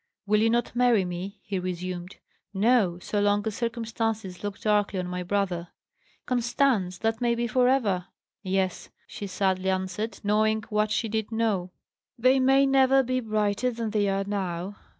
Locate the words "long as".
3.21-3.53